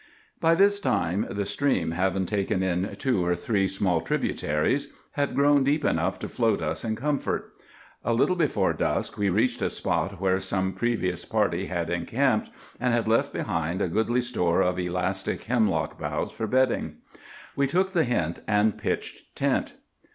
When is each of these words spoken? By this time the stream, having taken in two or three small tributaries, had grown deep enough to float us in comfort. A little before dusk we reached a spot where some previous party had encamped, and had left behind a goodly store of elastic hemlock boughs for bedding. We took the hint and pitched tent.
By 0.39 0.55
this 0.55 0.79
time 0.79 1.27
the 1.29 1.45
stream, 1.45 1.91
having 1.91 2.25
taken 2.25 2.63
in 2.63 2.95
two 2.97 3.23
or 3.23 3.35
three 3.35 3.67
small 3.67 4.01
tributaries, 4.01 4.91
had 5.11 5.35
grown 5.35 5.63
deep 5.63 5.85
enough 5.85 6.17
to 6.21 6.27
float 6.27 6.59
us 6.59 6.83
in 6.83 6.95
comfort. 6.95 7.53
A 8.03 8.11
little 8.11 8.35
before 8.35 8.73
dusk 8.73 9.19
we 9.19 9.29
reached 9.29 9.61
a 9.61 9.69
spot 9.69 10.19
where 10.19 10.39
some 10.39 10.73
previous 10.73 11.23
party 11.23 11.65
had 11.65 11.91
encamped, 11.91 12.49
and 12.79 12.95
had 12.95 13.07
left 13.07 13.31
behind 13.31 13.79
a 13.79 13.87
goodly 13.89 14.21
store 14.21 14.63
of 14.63 14.79
elastic 14.79 15.43
hemlock 15.43 15.99
boughs 15.99 16.31
for 16.33 16.47
bedding. 16.47 16.95
We 17.55 17.67
took 17.67 17.91
the 17.91 18.03
hint 18.03 18.39
and 18.47 18.79
pitched 18.79 19.35
tent. 19.35 19.73